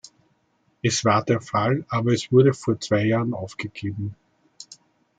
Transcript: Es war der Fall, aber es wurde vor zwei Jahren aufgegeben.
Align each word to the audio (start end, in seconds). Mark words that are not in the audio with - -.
Es 0.81 1.05
war 1.05 1.23
der 1.23 1.41
Fall, 1.41 1.85
aber 1.87 2.11
es 2.11 2.31
wurde 2.31 2.55
vor 2.55 2.79
zwei 2.79 3.05
Jahren 3.05 3.35
aufgegeben. 3.35 4.15